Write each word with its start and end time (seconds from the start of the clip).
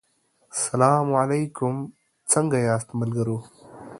سلا 0.61 0.91
علیکم 1.21 1.75
څنګه 2.31 2.57
یاست 2.67 2.89
ملګرو 2.99 3.37